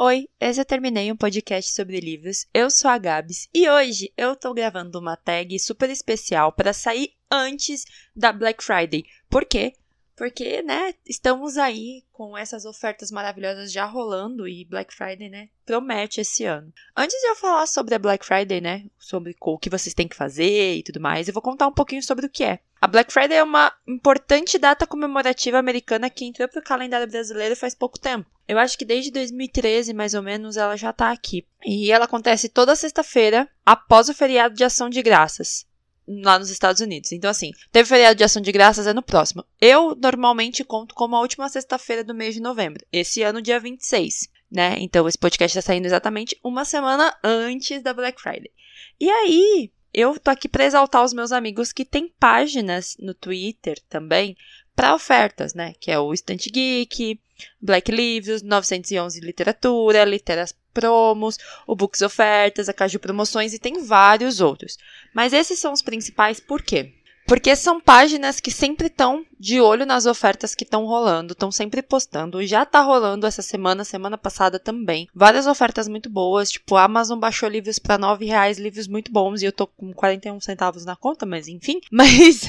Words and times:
Oi, 0.00 0.28
eu 0.60 0.64
terminei 0.64 1.10
um 1.10 1.16
podcast 1.16 1.72
sobre 1.72 1.98
livros. 1.98 2.46
Eu 2.54 2.70
sou 2.70 2.88
a 2.88 2.96
Gabs 2.96 3.48
e 3.52 3.68
hoje 3.68 4.12
eu 4.16 4.36
tô 4.36 4.54
gravando 4.54 4.96
uma 5.00 5.16
tag 5.16 5.58
super 5.58 5.90
especial 5.90 6.52
para 6.52 6.72
sair 6.72 7.14
antes 7.28 7.84
da 8.14 8.32
Black 8.32 8.62
Friday. 8.62 9.02
Por 9.28 9.44
quê? 9.44 9.72
Porque, 10.18 10.62
né, 10.62 10.94
estamos 11.06 11.56
aí 11.56 12.02
com 12.12 12.36
essas 12.36 12.64
ofertas 12.64 13.12
maravilhosas 13.12 13.70
já 13.70 13.84
rolando 13.84 14.48
e 14.48 14.64
Black 14.64 14.92
Friday, 14.92 15.30
né, 15.30 15.48
promete 15.64 16.20
esse 16.20 16.44
ano. 16.44 16.72
Antes 16.96 17.16
de 17.20 17.28
eu 17.28 17.36
falar 17.36 17.68
sobre 17.68 17.94
a 17.94 18.00
Black 18.00 18.26
Friday, 18.26 18.60
né, 18.60 18.86
sobre 18.98 19.36
o 19.40 19.56
que 19.56 19.70
vocês 19.70 19.94
têm 19.94 20.08
que 20.08 20.16
fazer 20.16 20.74
e 20.74 20.82
tudo 20.82 20.98
mais, 21.00 21.28
eu 21.28 21.34
vou 21.34 21.40
contar 21.40 21.68
um 21.68 21.72
pouquinho 21.72 22.02
sobre 22.02 22.26
o 22.26 22.28
que 22.28 22.42
é. 22.42 22.58
A 22.80 22.88
Black 22.88 23.12
Friday 23.12 23.38
é 23.38 23.42
uma 23.44 23.72
importante 23.86 24.58
data 24.58 24.88
comemorativa 24.88 25.56
americana 25.56 26.10
que 26.10 26.24
entrou 26.24 26.48
para 26.48 26.60
o 26.60 26.64
calendário 26.64 27.08
brasileiro 27.08 27.54
faz 27.54 27.76
pouco 27.76 27.98
tempo. 27.98 28.28
Eu 28.48 28.58
acho 28.58 28.76
que 28.76 28.84
desde 28.84 29.12
2013, 29.12 29.94
mais 29.94 30.14
ou 30.14 30.22
menos, 30.22 30.56
ela 30.56 30.76
já 30.76 30.90
está 30.90 31.12
aqui. 31.12 31.46
E 31.64 31.92
ela 31.92 32.06
acontece 32.06 32.48
toda 32.48 32.74
sexta-feira, 32.74 33.48
após 33.64 34.08
o 34.08 34.14
feriado 34.14 34.54
de 34.54 34.64
ação 34.64 34.88
de 34.88 35.00
graças 35.02 35.68
lá 36.08 36.38
nos 36.38 36.50
Estados 36.50 36.80
Unidos. 36.80 37.12
Então, 37.12 37.30
assim, 37.30 37.52
teve 37.70 37.88
feriado 37.88 38.16
de 38.16 38.24
ação 38.24 38.40
de 38.40 38.50
graças, 38.50 38.86
é 38.86 38.94
no 38.94 39.02
próximo. 39.02 39.44
Eu 39.60 39.94
normalmente 39.94 40.64
conto 40.64 40.94
como 40.94 41.14
a 41.14 41.20
última 41.20 41.48
sexta-feira 41.48 42.02
do 42.02 42.14
mês 42.14 42.34
de 42.34 42.40
novembro. 42.40 42.84
Esse 42.90 43.22
ano, 43.22 43.42
dia 43.42 43.60
26, 43.60 44.28
né? 44.50 44.76
Então, 44.78 45.06
esse 45.06 45.18
podcast 45.18 45.58
está 45.58 45.66
saindo 45.66 45.86
exatamente 45.86 46.38
uma 46.42 46.64
semana 46.64 47.14
antes 47.22 47.82
da 47.82 47.92
Black 47.92 48.20
Friday. 48.20 48.50
E 48.98 49.10
aí, 49.10 49.70
eu 49.92 50.18
tô 50.18 50.30
aqui 50.30 50.48
para 50.48 50.64
exaltar 50.64 51.04
os 51.04 51.12
meus 51.12 51.32
amigos 51.32 51.72
que 51.72 51.84
têm 51.84 52.12
páginas 52.18 52.96
no 52.98 53.14
Twitter 53.14 53.78
também 53.88 54.36
para 54.74 54.94
ofertas, 54.94 55.54
né? 55.54 55.74
Que 55.80 55.90
é 55.90 55.98
o 55.98 56.12
Instant 56.12 56.46
Geek, 56.50 57.20
Black 57.60 57.90
Livros, 57.90 58.42
911 58.42 59.20
Literatura, 59.20 60.04
Literas 60.04 60.54
Promos, 60.72 61.36
o 61.66 61.74
Books 61.74 62.02
Ofertas, 62.02 62.68
a 62.68 62.72
Caju 62.72 62.98
Promoções 62.98 63.52
e 63.54 63.58
tem 63.58 63.82
vários 63.82 64.40
outros. 64.40 64.76
Mas 65.14 65.32
esses 65.32 65.58
são 65.58 65.72
os 65.72 65.82
principais 65.82 66.40
por 66.40 66.62
quê? 66.62 66.94
Porque 67.28 67.54
são 67.54 67.78
páginas 67.78 68.40
que 68.40 68.50
sempre 68.50 68.86
estão 68.86 69.22
de 69.38 69.60
olho 69.60 69.84
nas 69.84 70.06
ofertas 70.06 70.54
que 70.54 70.64
estão 70.64 70.86
rolando, 70.86 71.34
estão 71.34 71.52
sempre 71.52 71.82
postando. 71.82 72.42
Já 72.46 72.64
tá 72.64 72.80
rolando 72.80 73.26
essa 73.26 73.42
semana, 73.42 73.84
semana 73.84 74.16
passada 74.16 74.58
também. 74.58 75.06
Várias 75.14 75.46
ofertas 75.46 75.86
muito 75.88 76.08
boas, 76.08 76.50
tipo, 76.50 76.74
a 76.74 76.84
Amazon 76.84 77.18
baixou 77.18 77.46
livros 77.46 77.78
para 77.78 77.98
nove 77.98 78.24
reais, 78.24 78.58
livros 78.58 78.88
muito 78.88 79.12
bons, 79.12 79.42
e 79.42 79.44
eu 79.44 79.52
tô 79.52 79.66
com 79.66 79.92
41 79.92 80.40
centavos 80.40 80.86
na 80.86 80.96
conta, 80.96 81.26
mas 81.26 81.48
enfim. 81.48 81.82
Mas 81.92 82.48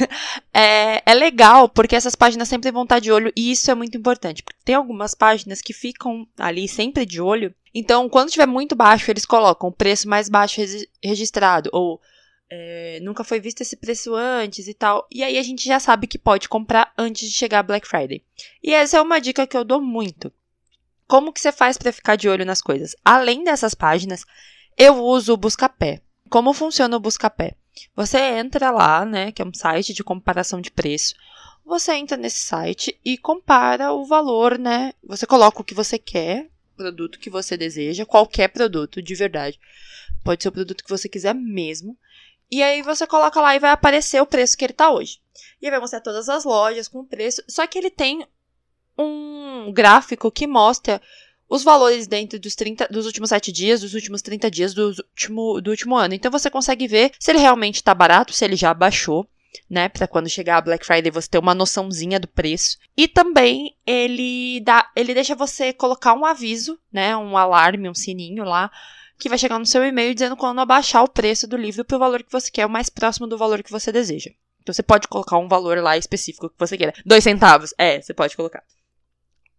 é, 0.54 1.02
é 1.06 1.14
legal, 1.14 1.68
porque 1.68 1.96
essas 1.96 2.16
páginas 2.16 2.48
sempre 2.48 2.72
vão 2.72 2.84
estar 2.84 2.96
tá 2.96 3.00
de 3.00 3.12
olho, 3.12 3.34
e 3.36 3.52
isso 3.52 3.70
é 3.70 3.76
muito 3.76 3.98
importante. 3.98 4.42
Porque 4.42 4.60
tem 4.64 4.76
algumas 4.76 5.14
páginas 5.14 5.62
que 5.62 5.74
ficam 5.74 6.26
ali 6.38 6.70
sempre 6.70 7.06
de 7.06 7.20
olho. 7.20 7.54
Então, 7.76 8.08
quando 8.08 8.30
tiver 8.30 8.46
muito 8.46 8.78
baixo, 8.78 9.12
eles 9.12 9.26
colocam 9.26 9.70
o 9.70 9.74
preço 9.74 10.08
mais 10.08 10.30
baixo 10.30 10.62
registrado, 11.04 11.70
ou 11.74 12.00
é, 12.50 13.00
nunca 13.02 13.24
foi 13.24 13.40
visto 13.40 13.62
esse 13.62 13.76
preço 13.76 14.16
antes 14.16 14.68
e 14.68 14.74
tal. 14.74 15.08
E 15.12 15.24
aí 15.24 15.38
a 15.38 15.44
gente 15.44 15.66
já 15.66 15.80
sabe 15.80 16.08
que 16.08 16.18
pode 16.18 16.50
comprar 16.50 16.92
antes 16.98 17.30
de 17.30 17.36
chegar 17.36 17.64
Black 17.64 17.88
Friday. 17.88 18.24
E 18.64 18.74
essa 18.74 18.98
é 18.98 19.02
uma 19.02 19.20
dica 19.22 19.46
que 19.46 19.56
eu 19.56 19.64
dou 19.64 19.82
muito. 19.82 20.34
Como 21.08 21.34
que 21.34 21.40
você 21.40 21.52
faz 21.52 21.78
para 21.78 21.92
ficar 21.92 22.16
de 22.16 22.28
olho 22.30 22.46
nas 22.46 22.62
coisas? 22.62 22.96
Além 23.04 23.44
dessas 23.44 23.74
páginas, 23.74 24.26
eu 24.78 25.04
uso 25.04 25.34
o 25.34 25.38
Buscapé. 25.38 26.02
Como 26.30 26.54
funciona 26.54 26.96
o 26.96 27.00
Buscapé? 27.00 27.56
Você 27.96 28.20
entra 28.20 28.72
lá, 28.72 29.06
né, 29.06 29.32
que 29.32 29.42
é 29.42 29.46
um 29.46 29.54
site 29.54 29.94
de 29.94 30.04
comparação 30.04 30.60
de 30.62 30.70
preço. 30.70 31.16
Você 31.66 31.94
entra 31.94 32.18
nesse 32.18 32.40
site 32.40 33.00
e 33.06 33.18
compara 33.18 33.92
o 33.94 34.06
valor, 34.06 34.58
né? 34.58 34.94
Você 35.04 35.26
coloca 35.26 35.62
o 35.62 35.64
que 35.64 35.74
você 35.74 36.00
quer, 36.00 36.50
produto 36.76 37.20
que 37.20 37.30
você 37.30 37.58
deseja, 37.58 38.06
qualquer 38.06 38.48
produto, 38.48 39.02
de 39.02 39.14
verdade. 39.14 39.60
Pode 40.24 40.42
ser 40.42 40.50
o 40.50 40.52
produto 40.52 40.84
que 40.84 40.90
você 40.90 41.08
quiser 41.10 41.36
mesmo. 41.36 41.98
E 42.52 42.64
aí 42.64 42.82
você 42.82 43.06
coloca 43.06 43.40
lá 43.40 43.56
e 43.56 43.60
vai 43.60 43.72
aparecer 43.72 44.22
o 44.22 44.26
preço 44.26 44.58
que 44.58 44.66
ele 44.66 44.74
tá 44.74 44.92
hoje. 44.92 45.20
E 45.62 45.66
aí 45.66 45.72
vai 45.72 45.80
mostrar 45.80 46.02
todas 46.02 46.30
as 46.30 46.44
lojas 46.44 46.88
com 46.88 47.00
o 47.00 47.06
preço. 47.06 47.44
Só 47.48 47.66
que 47.68 47.78
ele 47.78 47.90
tem 47.90 48.26
um 48.98 49.72
gráfico 49.72 50.32
que 50.32 50.48
mostra 50.48 51.02
os 51.48 51.64
valores 51.64 52.06
dentro 52.06 52.40
dos, 52.40 52.56
30, 52.56 52.88
dos 52.90 53.06
últimos 53.06 53.30
7 53.30 53.52
dias, 53.52 53.82
dos 53.82 53.94
últimos 53.94 54.22
30 54.22 54.52
dias 54.52 54.74
do 54.74 54.88
último, 54.88 55.62
do 55.62 55.72
último 55.72 55.96
ano. 55.96 56.14
Então 56.14 56.32
você 56.32 56.50
consegue 56.50 56.88
ver 56.88 57.12
se 57.20 57.32
ele 57.32 57.40
realmente 57.40 57.84
tá 57.84 57.94
barato, 57.94 58.34
se 58.34 58.46
ele 58.46 58.56
já 58.56 58.74
baixou, 58.74 59.28
né? 59.70 59.90
Para 59.90 60.08
quando 60.08 60.30
chegar 60.30 60.58
a 60.58 60.62
Black 60.62 60.86
Friday 60.86 61.12
você 61.12 61.30
ter 61.30 61.38
uma 61.38 61.56
noçãozinha 61.56 62.20
do 62.20 62.28
preço. 62.28 62.78
E 62.96 63.08
também 63.08 63.76
ele 63.86 64.60
dá, 64.62 64.90
ele 64.96 65.14
deixa 65.14 65.36
você 65.36 65.74
colocar 65.74 66.14
um 66.14 66.26
aviso, 66.26 66.80
né? 66.92 67.16
Um 67.16 67.38
alarme, 67.38 67.90
um 67.90 67.96
sininho 67.96 68.44
lá 68.44 68.72
que 69.20 69.28
vai 69.28 69.38
chegar 69.38 69.60
no 69.60 69.66
seu 69.66 69.84
e-mail 69.84 70.14
dizendo 70.14 70.38
quando 70.38 70.62
abaixar 70.62 71.04
o 71.04 71.10
preço 71.10 71.46
do 71.46 71.58
livro 71.58 71.84
para 71.84 71.98
o 71.98 72.00
valor 72.00 72.24
que 72.24 72.32
você 72.32 72.50
quer, 72.50 72.66
o 72.66 72.70
mais 72.70 72.90
próximo 72.90 73.28
do 73.28 73.38
valor 73.38 73.62
que 73.62 73.70
você 73.70 73.92
deseja. 73.92 74.32
Então 74.62 74.74
você 74.74 74.82
pode 74.82 75.08
colocar 75.10 75.38
um 75.38 75.48
valor 75.48 75.78
lá 75.80 75.98
específico 75.98 76.50
que 76.50 76.56
você 76.58 76.78
queira. 76.78 76.94
Dois 77.06 77.24
centavos. 77.24 77.74
É, 77.78 78.02
você 78.02 78.14
pode 78.14 78.36
colocar. 78.38 78.64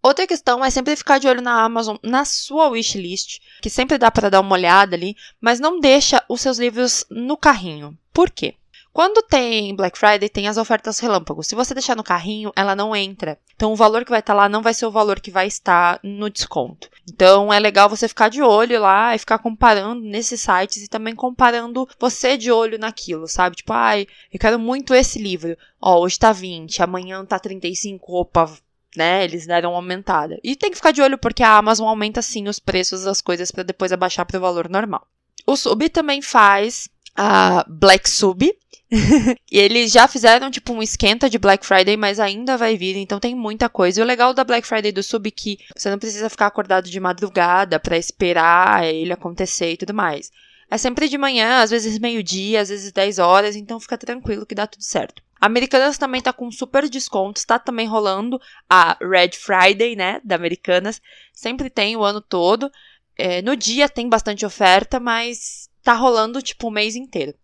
Outra 0.02 0.26
questão 0.26 0.64
é 0.64 0.70
sempre 0.70 0.96
ficar 0.96 1.18
de 1.18 1.28
olho 1.28 1.42
na 1.42 1.62
Amazon, 1.62 1.96
na 2.02 2.24
sua 2.24 2.68
wishlist, 2.68 3.40
que 3.60 3.68
sempre 3.68 3.98
dá 3.98 4.10
para 4.10 4.30
dar 4.30 4.40
uma 4.40 4.54
olhada 4.54 4.96
ali, 4.96 5.14
mas 5.38 5.60
não 5.60 5.78
deixa 5.78 6.24
os 6.26 6.40
seus 6.40 6.58
livros 6.58 7.04
no 7.10 7.36
carrinho. 7.36 7.96
Por 8.12 8.30
quê? 8.30 8.54
Quando 8.92 9.22
tem 9.22 9.74
Black 9.74 9.96
Friday, 9.96 10.28
tem 10.28 10.48
as 10.48 10.56
ofertas 10.56 10.98
relâmpago. 10.98 11.44
Se 11.44 11.54
você 11.54 11.72
deixar 11.72 11.96
no 11.96 12.02
carrinho, 12.02 12.52
ela 12.56 12.74
não 12.74 12.94
entra. 12.94 13.38
Então, 13.54 13.72
o 13.72 13.76
valor 13.76 14.04
que 14.04 14.10
vai 14.10 14.18
estar 14.18 14.34
tá 14.34 14.36
lá 14.36 14.48
não 14.48 14.62
vai 14.62 14.74
ser 14.74 14.84
o 14.84 14.90
valor 14.90 15.20
que 15.20 15.30
vai 15.30 15.46
estar 15.46 16.00
no 16.02 16.28
desconto. 16.28 16.88
Então, 17.08 17.52
é 17.52 17.58
legal 17.60 17.88
você 17.88 18.08
ficar 18.08 18.28
de 18.28 18.42
olho 18.42 18.80
lá 18.80 19.14
e 19.14 19.18
ficar 19.18 19.38
comparando 19.38 20.02
nesses 20.02 20.40
sites 20.40 20.82
e 20.82 20.88
também 20.88 21.14
comparando 21.14 21.88
você 22.00 22.36
de 22.36 22.50
olho 22.50 22.78
naquilo, 22.78 23.28
sabe? 23.28 23.56
Tipo, 23.56 23.72
ai, 23.72 24.08
eu 24.32 24.40
quero 24.40 24.58
muito 24.58 24.92
esse 24.92 25.20
livro. 25.20 25.56
Ó, 25.80 26.00
hoje 26.00 26.18
tá 26.18 26.32
20, 26.32 26.82
amanhã 26.82 27.24
tá 27.24 27.38
35, 27.38 28.12
opa, 28.12 28.50
né? 28.96 29.22
Eles 29.22 29.46
deram 29.46 29.70
uma 29.70 29.78
aumentada. 29.78 30.40
E 30.42 30.56
tem 30.56 30.70
que 30.70 30.76
ficar 30.76 30.90
de 30.90 31.00
olho 31.00 31.16
porque 31.16 31.44
a 31.44 31.56
Amazon 31.56 31.86
aumenta 31.86 32.20
sim 32.22 32.48
os 32.48 32.58
preços 32.58 33.04
das 33.04 33.20
coisas 33.20 33.52
para 33.52 33.62
depois 33.62 33.92
abaixar 33.92 34.26
para 34.26 34.38
o 34.38 34.40
valor 34.40 34.68
normal. 34.68 35.06
O 35.46 35.56
Sub 35.56 35.88
também 35.88 36.20
faz 36.20 36.88
a 37.16 37.64
Black 37.68 38.08
Sub. 38.08 38.50
e 39.50 39.58
eles 39.58 39.92
já 39.92 40.08
fizeram 40.08 40.50
tipo 40.50 40.72
um 40.72 40.82
esquenta 40.82 41.30
de 41.30 41.38
Black 41.38 41.64
Friday, 41.64 41.96
mas 41.96 42.18
ainda 42.18 42.56
vai 42.56 42.76
vir, 42.76 42.96
então 42.96 43.20
tem 43.20 43.36
muita 43.36 43.68
coisa. 43.68 44.00
E 44.00 44.02
o 44.02 44.06
legal 44.06 44.34
da 44.34 44.42
Black 44.42 44.66
Friday 44.66 44.90
do 44.90 45.02
Sub 45.02 45.28
é 45.28 45.30
que 45.30 45.58
você 45.76 45.88
não 45.88 45.98
precisa 45.98 46.28
ficar 46.28 46.46
acordado 46.46 46.90
de 46.90 46.98
madrugada 46.98 47.78
para 47.78 47.96
esperar 47.96 48.84
ele 48.84 49.12
acontecer 49.12 49.72
e 49.72 49.76
tudo 49.76 49.94
mais. 49.94 50.30
É 50.68 50.76
sempre 50.76 51.08
de 51.08 51.18
manhã, 51.18 51.62
às 51.62 51.70
vezes 51.70 51.98
meio-dia, 51.98 52.60
às 52.60 52.68
vezes 52.68 52.92
10 52.92 53.18
horas, 53.18 53.56
então 53.56 53.80
fica 53.80 53.96
tranquilo 53.96 54.46
que 54.46 54.54
dá 54.54 54.66
tudo 54.66 54.82
certo. 54.82 55.22
A 55.40 55.46
Americanas 55.46 55.96
também 55.96 56.20
tá 56.20 56.32
com 56.32 56.50
super 56.52 56.88
descontos, 56.88 57.44
tá 57.44 57.58
também 57.58 57.86
rolando 57.86 58.38
a 58.68 58.96
Red 59.00 59.30
Friday, 59.32 59.96
né, 59.96 60.20
da 60.22 60.34
Americanas. 60.34 61.00
Sempre 61.32 61.70
tem 61.70 61.96
o 61.96 62.04
ano 62.04 62.20
todo. 62.20 62.70
É, 63.16 63.40
no 63.40 63.56
dia 63.56 63.88
tem 63.88 64.08
bastante 64.08 64.44
oferta, 64.44 65.00
mas 65.00 65.69
tá 65.82 65.94
rolando 65.94 66.42
tipo 66.42 66.68
o 66.68 66.70
mês 66.70 66.96
inteiro. 66.96 67.34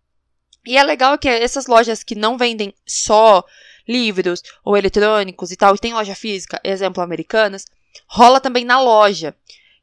E 0.65 0.77
é 0.77 0.83
legal 0.83 1.17
que 1.17 1.29
essas 1.29 1.67
lojas 1.67 2.03
que 2.03 2.15
não 2.15 2.37
vendem 2.37 2.73
só 2.85 3.43
livros 3.87 4.43
ou 4.65 4.75
eletrônicos 4.75 5.51
e 5.51 5.55
tal, 5.55 5.73
e 5.73 5.79
tem 5.79 5.93
loja 5.93 6.13
física, 6.13 6.59
exemplo, 6.63 7.01
americanas, 7.01 7.65
rola 8.07 8.41
também 8.41 8.65
na 8.65 8.81
loja. 8.81 9.33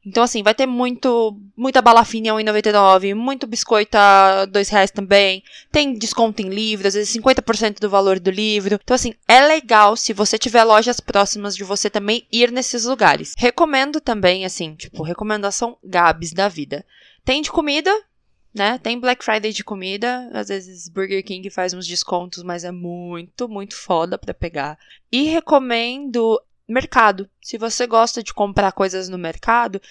Então, 0.05 0.21
assim, 0.21 0.43
vai 0.43 0.53
ter 0.53 0.67
muito, 0.67 1.35
muita 1.57 1.81
bala 1.81 2.05
fina 2.05 2.31
a 2.31 2.35
1,99, 2.35 3.15
muito 3.15 3.47
biscoito 3.47 3.97
a 3.97 4.45
R$ 4.45 4.63
reais 4.69 4.91
também. 4.91 5.41
Tem 5.71 5.97
desconto 5.97 6.43
em 6.43 6.49
livros, 6.49 6.89
às 6.89 6.93
vezes 6.93 7.17
50% 7.17 7.79
do 7.79 7.89
valor 7.89 8.19
do 8.19 8.29
livro. 8.29 8.79
Então, 8.83 8.93
assim, 8.93 9.15
é 9.27 9.41
legal 9.41 9.95
se 9.97 10.13
você 10.13 10.37
tiver 10.37 10.63
lojas 10.63 10.99
próximas 10.99 11.55
de 11.55 11.63
você 11.63 11.89
também 11.89 12.27
ir 12.31 12.51
nesses 12.51 12.85
lugares. 12.85 13.33
Recomendo 13.35 13.99
também, 13.99 14.45
assim, 14.45 14.75
tipo, 14.75 15.01
recomendação 15.01 15.75
Gabs 15.83 16.33
da 16.33 16.47
vida. 16.47 16.85
Tem 17.23 17.41
de 17.41 17.51
comida, 17.51 17.91
né? 18.55 18.77
Tem 18.77 18.97
Black 18.97 19.23
Friday 19.23 19.51
de 19.51 19.63
comida, 19.63 20.29
às 20.33 20.47
vezes 20.47 20.87
Burger 20.87 21.23
King 21.23 21.49
faz 21.49 21.73
uns 21.73 21.85
descontos, 21.85 22.41
mas 22.41 22.63
é 22.63 22.71
muito, 22.71 23.49
muito 23.49 23.75
foda 23.75 24.17
para 24.17 24.33
pegar. 24.33 24.79
E 25.11 25.23
recomendo 25.23 26.41
mercado. 26.67 27.29
Se 27.41 27.57
você 27.57 27.85
gosta 27.85 28.23
de 28.23 28.33
comprar 28.33 28.71
coisas 28.71 29.09
no 29.09 29.17
mercado, 29.17 29.81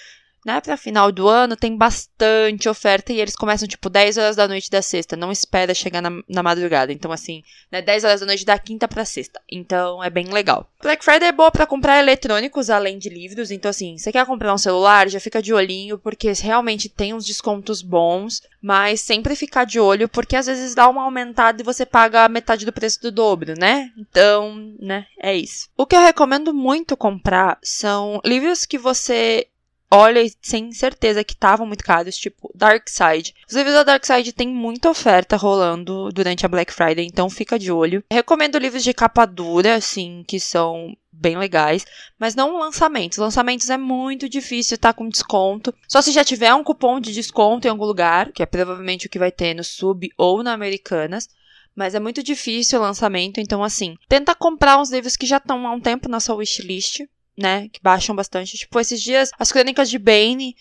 né, 0.44 0.61
para 0.61 0.76
final 0.76 1.11
do 1.11 1.29
ano 1.29 1.56
tem 1.56 1.76
bastante 1.76 2.69
oferta 2.69 3.12
e 3.12 3.20
eles 3.20 3.35
começam 3.35 3.67
tipo 3.67 3.88
10 3.88 4.19
horas 4.19 4.37
da 4.37 4.46
noite 4.46 4.70
da 4.70 4.82
sexta, 4.82 5.17
não 5.17 5.32
espera 5.32 5.75
chegar 5.75 6.02
na, 6.02 6.11
na 6.29 6.43
madrugada. 6.43 6.93
Então 6.93 7.11
assim, 7.11 7.43
né, 7.70 7.81
10 7.81 8.05
horas 8.05 8.20
da 8.20 8.26
noite 8.26 8.44
da 8.44 8.58
quinta 8.58 8.87
para 8.87 9.05
sexta. 9.05 9.41
Então 9.50 10.02
é 10.02 10.11
bem 10.11 10.26
legal. 10.26 10.70
Black 10.82 11.05
Friday 11.05 11.29
é 11.29 11.32
boa 11.32 11.50
para 11.50 11.67
comprar 11.67 11.99
eletrônicos 11.99 12.69
além 12.69 12.99
de 12.99 13.08
livros, 13.08 13.50
então 13.50 13.70
assim, 13.70 13.96
você 13.96 14.12
quer 14.12 14.26
comprar 14.26 14.52
um 14.52 14.58
celular, 14.58 15.08
já 15.08 15.19
fica 15.19 15.41
de 15.41 15.52
olhinho 15.52 15.99
porque 15.99 16.32
realmente 16.32 16.88
tem 16.88 17.14
uns 17.14 17.25
descontos 17.25 17.81
bons, 17.81 18.43
mas 18.61 19.00
sempre 19.00 19.35
ficar 19.35 19.64
de 19.64 19.81
olho 19.81 20.08
porque 20.08 20.37
às 20.37 20.47
vezes 20.47 20.75
dá 20.75 20.88
uma 20.88 21.05
aumentada 21.05 21.62
e 21.62 21.64
você 21.64 21.87
paga 21.87 22.29
metade 22.29 22.67
do 22.67 22.73
preço 22.73 23.00
do 23.00 23.11
dobro, 23.11 23.55
né? 23.58 23.90
Então, 23.97 24.75
né, 24.79 25.06
é 25.19 25.35
isso. 25.35 25.69
O 25.76 25.87
que 25.87 25.97
eu 25.97 26.00
recomendo 26.00 26.52
muito 26.52 26.97
comprar 26.97 27.58
são 27.62 28.20
livros 28.25 28.67
que 28.67 28.76
você 28.79 29.47
olha 29.91 30.23
sem 30.43 30.73
certeza 30.73 31.25
que 31.25 31.35
estavam 31.35 31.67
muito 31.67 31.85
caros, 31.85 32.17
tipo 32.17 32.51
Dark 32.55 32.89
Side. 32.89 33.35
Os 33.49 33.55
livros 33.55 33.75
da 33.75 33.83
Dark 33.83 34.05
Side 34.05 34.33
tem 34.33 34.49
muita 34.49 34.91
oferta 34.91 35.37
rolando 35.37 36.11
durante 36.13 36.45
a 36.45 36.49
Black 36.49 36.73
Friday, 36.73 37.07
então 37.07 37.31
fica 37.31 37.59
de 37.59 37.71
olho. 37.71 38.03
Recomendo 38.11 38.59
livros 38.59 38.83
de 38.83 38.93
capa 38.93 39.25
dura, 39.25 39.75
assim, 39.75 40.25
que 40.27 40.41
são 40.41 40.97
bem 41.13 41.39
legais, 41.39 41.87
mas 42.19 42.35
não 42.35 42.59
lançamentos. 42.59 43.19
Lançamentos 43.19 43.71
é 43.71 43.77
muito 43.77 44.29
difícil 44.29 44.75
estar 44.75 44.93
tá 44.93 44.99
com 44.99 45.09
desconto. 45.09 45.73
Só 45.89 46.03
se 46.03 46.13
já 46.13 46.25
tiver 46.25 46.53
um 46.55 46.65
cupom 46.65 47.01
de 47.01 47.13
desconto 47.13 47.67
em 47.67 47.71
algum 47.71 47.85
lugar, 47.85 48.33
que 48.33 48.43
é 48.43 48.47
provavelmente 48.47 49.07
o 49.07 49.11
que 49.11 49.19
vai 49.19 49.31
ter 49.31 49.55
no 49.55 49.65
Sub 49.65 50.09
ou 50.19 50.43
na 50.43 50.53
Americanas. 50.53 51.29
Mas 51.75 51.95
é 51.95 52.01
muito 52.01 52.23
difícil 52.23 52.79
o 52.79 52.83
lançamento, 52.83 53.41
então 53.41 53.65
assim, 53.65 53.97
tenta 54.09 54.33
comprar 54.35 54.79
uns 54.79 54.93
livros 54.93 55.17
que 55.17 55.27
já 55.27 55.39
estão 55.39 55.67
há 55.67 55.73
um 55.73 55.81
tempo 55.81 56.09
na 56.09 56.21
sua 56.21 56.37
wishlist, 56.37 57.01
né? 57.37 57.69
Que 57.69 57.81
baixam 57.83 58.15
bastante. 58.15 58.57
Tipo, 58.57 58.81
esses 58.81 59.03
dias, 59.03 59.31
as 59.39 59.53
crônicas 59.53 59.91
de 59.91 59.99
Bane 59.99 60.55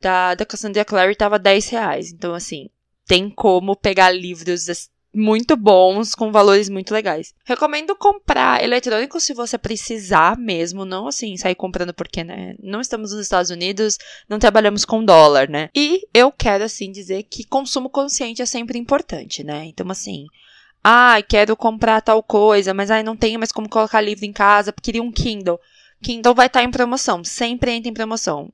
da, 0.00 0.34
da 0.34 0.46
Cassandra 0.46 0.84
Clary 0.84 1.14
tava 1.14 1.38
10 1.38 1.68
reais. 1.68 2.12
Então, 2.12 2.34
assim, 2.34 2.68
tem 3.06 3.28
como 3.28 3.76
pegar 3.76 4.10
livros 4.10 4.68
muito 5.12 5.56
bons, 5.56 6.14
com 6.14 6.30
valores 6.30 6.68
muito 6.68 6.94
legais. 6.94 7.34
Recomendo 7.44 7.96
comprar 7.96 8.62
eletrônico 8.62 9.18
se 9.20 9.34
você 9.34 9.58
precisar 9.58 10.38
mesmo, 10.38 10.84
não 10.84 11.08
assim, 11.08 11.36
sair 11.36 11.56
comprando 11.56 11.92
porque, 11.92 12.22
né, 12.22 12.54
não 12.62 12.80
estamos 12.80 13.12
nos 13.12 13.20
Estados 13.20 13.50
Unidos, 13.50 13.98
não 14.28 14.38
trabalhamos 14.38 14.84
com 14.84 15.04
dólar, 15.04 15.48
né? 15.48 15.68
E 15.74 16.02
eu 16.14 16.30
quero, 16.30 16.64
assim, 16.64 16.92
dizer 16.92 17.24
que 17.24 17.44
consumo 17.44 17.90
consciente 17.90 18.40
é 18.40 18.46
sempre 18.46 18.78
importante, 18.78 19.42
né? 19.42 19.64
Então, 19.66 19.90
assim, 19.90 20.26
ah, 20.82 21.20
quero 21.28 21.56
comprar 21.56 22.00
tal 22.00 22.22
coisa, 22.22 22.72
mas 22.72 22.90
ai, 22.90 23.02
não 23.02 23.16
tenho 23.16 23.38
mais 23.38 23.52
como 23.52 23.68
colocar 23.68 24.00
livro 24.00 24.24
em 24.24 24.32
casa, 24.32 24.72
queria 24.72 25.02
um 25.02 25.12
Kindle. 25.12 25.58
Kindle 26.02 26.34
vai 26.34 26.46
estar 26.46 26.60
tá 26.60 26.64
em 26.64 26.70
promoção, 26.70 27.22
sempre 27.24 27.72
entra 27.72 27.90
em 27.90 27.94
promoção. 27.94 28.52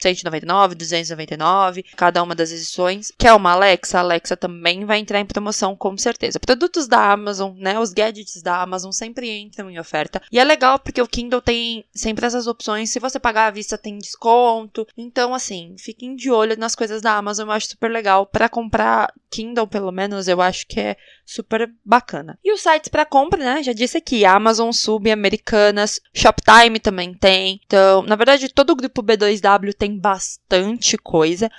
199, 0.00 0.74
299, 0.76 1.84
cada 1.96 2.22
uma 2.22 2.34
das 2.34 2.52
edições. 2.52 3.12
Quer 3.18 3.34
uma 3.34 3.52
Alexa? 3.52 3.98
A 3.98 4.00
Alexa 4.00 4.36
também 4.36 4.84
vai 4.84 4.98
entrar 4.98 5.20
em 5.20 5.26
promoção, 5.26 5.76
com 5.76 5.96
certeza. 5.96 6.38
Produtos 6.38 6.86
da 6.86 7.12
Amazon, 7.12 7.52
né? 7.56 7.78
Os 7.78 7.92
gadgets 7.92 8.40
da 8.40 8.62
Amazon 8.62 8.92
sempre 8.92 9.30
entram 9.38 9.70
em 9.70 9.78
oferta. 9.78 10.22
E 10.30 10.38
é 10.38 10.44
legal 10.44 10.78
porque 10.78 11.02
o 11.02 11.08
Kindle 11.08 11.42
tem 11.42 11.84
sempre 11.92 12.26
essas 12.26 12.46
opções. 12.46 12.90
Se 12.90 13.00
você 13.00 13.18
pagar 13.18 13.46
à 13.46 13.50
vista, 13.50 13.76
tem 13.76 13.98
desconto. 13.98 14.86
Então, 14.96 15.34
assim, 15.34 15.74
fiquem 15.78 16.14
de 16.14 16.30
olho 16.30 16.56
nas 16.56 16.74
coisas 16.74 17.02
da 17.02 17.14
Amazon. 17.14 17.48
Eu 17.48 17.52
acho 17.52 17.68
super 17.68 17.90
legal. 17.90 18.26
para 18.26 18.48
comprar 18.48 19.12
Kindle, 19.30 19.66
pelo 19.66 19.90
menos, 19.90 20.28
eu 20.28 20.40
acho 20.40 20.66
que 20.66 20.80
é 20.80 20.96
super 21.28 21.70
bacana. 21.84 22.38
E 22.42 22.50
os 22.50 22.62
sites 22.62 22.88
para 22.88 23.04
compra, 23.04 23.38
né? 23.38 23.62
Já 23.62 23.74
disse 23.74 23.98
aqui, 23.98 24.24
Amazon, 24.24 24.72
Sub, 24.72 25.10
Americanas, 25.10 26.00
Shoptime 26.14 26.80
também 26.80 27.12
tem. 27.12 27.60
Então, 27.66 28.02
na 28.02 28.16
verdade, 28.16 28.48
todo 28.48 28.70
o 28.70 28.76
grupo 28.76 29.02
B2W 29.02 29.74
tem 29.74 29.98
bastante 29.98 30.96
coisa. 30.96 31.50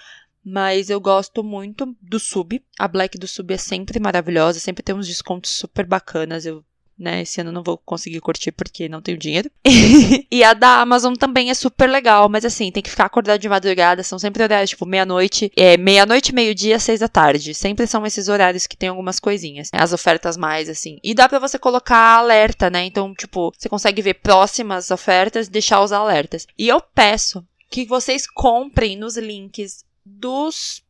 Mas 0.43 0.89
eu 0.89 0.99
gosto 0.99 1.43
muito 1.43 1.95
do 2.01 2.19
Sub. 2.19 2.59
A 2.79 2.87
Black 2.87 3.19
do 3.19 3.27
Sub 3.27 3.53
é 3.53 3.57
sempre 3.57 3.99
maravilhosa, 3.99 4.59
sempre 4.59 4.81
tem 4.81 4.95
uns 4.95 5.07
descontos 5.07 5.51
super 5.51 5.85
bacanas. 5.85 6.45
Eu 6.45 6.63
né? 6.99 7.21
Esse 7.21 7.39
ano 7.41 7.51
não 7.51 7.63
vou 7.63 7.77
conseguir 7.77 8.19
curtir 8.19 8.51
porque 8.51 8.89
não 8.89 9.01
tenho 9.01 9.17
dinheiro. 9.17 9.49
e 10.29 10.43
a 10.43 10.53
da 10.53 10.81
Amazon 10.81 11.13
também 11.13 11.49
é 11.49 11.53
super 11.53 11.89
legal, 11.89 12.27
mas 12.27 12.43
assim, 12.43 12.71
tem 12.71 12.83
que 12.83 12.89
ficar 12.89 13.05
acordado 13.05 13.39
de 13.39 13.47
madrugada, 13.47 14.03
são 14.03 14.19
sempre 14.19 14.43
horários, 14.43 14.71
tipo, 14.71 14.85
meia-noite, 14.85 15.51
é, 15.55 15.77
meia-noite, 15.77 16.33
meio-dia, 16.33 16.77
seis 16.79 16.99
da 16.99 17.07
tarde. 17.07 17.53
Sempre 17.53 17.87
são 17.87 18.05
esses 18.05 18.27
horários 18.27 18.67
que 18.67 18.75
tem 18.75 18.89
algumas 18.89 19.19
coisinhas. 19.19 19.69
As 19.71 19.93
ofertas 19.93 20.35
mais, 20.35 20.67
assim. 20.67 20.99
E 21.03 21.13
dá 21.13 21.29
para 21.29 21.39
você 21.39 21.57
colocar 21.57 22.17
alerta, 22.17 22.69
né? 22.69 22.85
Então, 22.85 23.13
tipo, 23.13 23.53
você 23.57 23.69
consegue 23.69 24.01
ver 24.01 24.15
próximas 24.15 24.91
ofertas 24.91 25.47
e 25.47 25.51
deixar 25.51 25.81
os 25.81 25.91
alertas. 25.91 26.45
E 26.57 26.67
eu 26.67 26.81
peço 26.81 27.45
que 27.69 27.85
vocês 27.85 28.27
comprem 28.27 28.97
nos 28.97 29.15
links 29.15 29.85
dos 30.03 30.83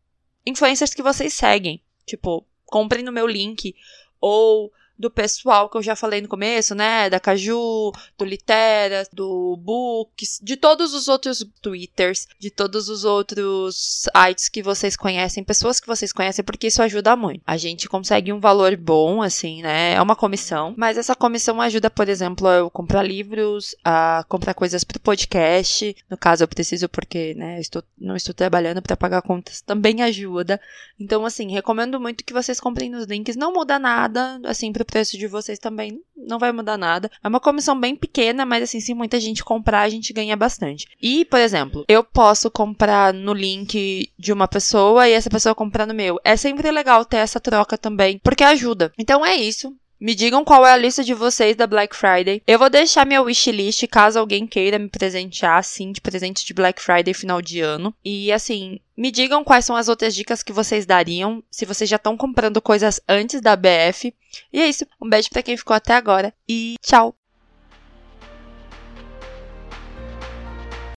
influencers 0.46 0.94
que 0.94 1.04
vocês 1.04 1.34
seguem. 1.34 1.82
Tipo, 2.06 2.46
comprem 2.66 3.04
no 3.04 3.12
meu 3.12 3.28
link 3.28 3.76
ou 4.20 4.72
do 5.00 5.10
pessoal 5.10 5.70
que 5.70 5.78
eu 5.78 5.82
já 5.82 5.96
falei 5.96 6.20
no 6.20 6.28
começo, 6.28 6.76
né? 6.76 7.10
Da 7.10 7.20
Caju, 7.20 7.94
do 8.18 8.26
Litera, 8.26 9.08
do 9.14 9.56
Books, 9.58 10.40
de 10.44 10.58
todos 10.58 10.94
os 10.94 11.08
outros 11.08 11.46
Twitters, 11.62 12.28
de 12.38 12.52
todos 12.52 12.90
os 12.90 13.06
outros 13.06 14.04
sites 14.04 14.50
que 14.50 14.62
vocês 14.62 14.98
conhecem, 14.98 15.42
pessoas 15.42 15.80
que 15.80 15.88
vocês 15.88 16.12
conhecem, 16.12 16.44
porque 16.44 16.68
isso 16.68 16.84
ajuda 16.84 17.16
muito. 17.16 17.42
A 17.48 17.56
gente 17.56 17.88
consegue 17.88 18.34
um 18.34 18.42
valor 18.42 18.76
bom, 18.76 19.22
assim, 19.22 19.62
né? 19.62 19.94
É 19.94 20.02
uma 20.02 20.18
comissão, 20.18 20.74
mas 20.78 20.98
essa 20.98 21.16
comissão 21.16 21.62
ajuda, 21.62 21.90
por 21.90 22.10
exemplo, 22.10 22.46
a 22.48 22.56
eu 22.56 22.70
comprar 22.70 23.02
livros, 23.02 23.74
a 23.84 24.26
comprar 24.28 24.54
coisas 24.54 24.84
pro 24.84 25.00
podcast. 25.00 25.96
No 26.10 26.18
caso, 26.18 26.44
eu 26.44 26.48
preciso 26.48 26.90
porque, 26.90 27.34
né, 27.36 27.60
estou, 27.62 27.82
não 27.98 28.18
estou 28.18 28.34
trabalhando 28.34 28.82
para 28.82 28.98
pagar 28.98 29.22
contas, 29.22 29.62
também 29.62 30.02
ajuda. 30.02 30.60
Então, 31.00 31.26
assim, 31.26 31.50
recomendo 31.52 32.00
muito 32.00 32.26
que 32.26 32.34
vocês 32.34 32.60
comprem 32.60 32.90
nos 32.90 33.06
links. 33.06 33.38
Não 33.38 33.54
muda 33.54 33.80
nada, 33.80 34.42
assim, 34.44 34.74
pro 34.74 34.89
preço 34.90 35.18
de 35.18 35.28
vocês 35.28 35.60
também 35.60 36.02
não 36.16 36.40
vai 36.40 36.52
mudar 36.52 36.78
nada. 36.78 37.10
É 37.24 37.28
uma 37.28 37.40
comissão 37.40 37.80
bem 37.80 37.96
pequena, 37.96 38.46
mas 38.46 38.64
assim, 38.64 38.80
se 38.80 38.94
muita 38.94 39.20
gente 39.20 39.44
comprar, 39.44 39.82
a 39.82 39.90
gente 39.90 40.12
ganha 40.12 40.36
bastante. 40.36 40.88
E, 41.02 41.26
por 41.26 41.40
exemplo, 41.40 41.86
eu 41.88 42.04
posso 42.04 42.50
comprar 42.50 43.14
no 43.14 43.34
link 43.34 44.12
de 44.18 44.34
uma 44.34 44.48
pessoa 44.48 45.08
e 45.08 45.14
essa 45.14 45.30
pessoa 45.30 45.56
comprar 45.56 45.86
no 45.86 45.94
meu. 45.94 46.20
É 46.24 46.36
sempre 46.36 46.72
legal 46.72 47.06
ter 47.06 47.18
essa 47.18 47.40
troca 47.40 47.78
também, 47.78 48.20
porque 48.24 48.44
ajuda. 48.44 48.92
Então 48.98 49.26
é 49.26 49.36
isso. 49.36 49.74
Me 50.00 50.16
digam 50.16 50.46
qual 50.46 50.66
é 50.66 50.72
a 50.72 50.78
lista 50.78 51.04
de 51.04 51.14
vocês 51.14 51.58
da 51.58 51.68
Black 51.68 51.94
Friday. 51.94 52.42
Eu 52.48 52.58
vou 52.58 52.70
deixar 52.70 53.06
minha 53.06 53.22
wishlist 53.22 53.86
caso 53.88 54.18
alguém 54.18 54.48
queira 54.48 54.80
me 54.80 54.88
presentear, 54.88 55.58
assim, 55.58 55.92
de 55.92 56.00
presente 56.00 56.46
de 56.46 56.54
Black 56.54 56.82
Friday 56.82 57.14
final 57.14 57.42
de 57.42 57.60
ano. 57.60 57.94
E, 58.04 58.32
assim, 58.32 58.80
me 59.00 59.12
digam 59.12 59.46
quais 59.46 59.64
são 59.64 59.78
as 59.78 59.88
outras 59.88 60.14
dicas 60.14 60.44
que 60.44 60.52
vocês 60.52 60.86
dariam, 60.86 61.42
se 61.50 61.66
vocês 61.66 61.90
já 61.90 61.96
estão 61.96 62.18
comprando 62.18 62.62
coisas 62.62 63.00
antes 63.08 63.40
da 63.40 63.56
BF. 63.56 64.14
E 64.52 64.60
é 64.60 64.68
isso. 64.68 64.86
Um 65.02 65.08
beijo 65.08 65.30
para 65.30 65.42
quem 65.42 65.56
ficou 65.56 65.74
até 65.74 65.94
agora 65.94 66.34
e 66.48 66.76
tchau! 66.82 67.16